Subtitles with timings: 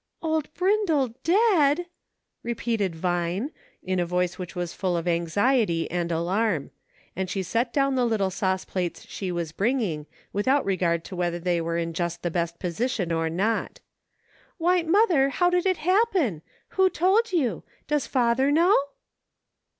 [0.23, 1.85] "Old Brindle dead!"
[2.43, 3.51] repeated Vine,
[3.83, 6.71] in a voice which was full of anxiety and alarm;
[7.15, 11.15] and she set down the little sauce plates she was bringing, with out regard to
[11.15, 13.79] whether they were in just the best position or not.
[14.57, 16.41] "Why, mother, how did it hap pen?
[16.69, 17.63] Who told you?
[17.87, 18.75] Does father know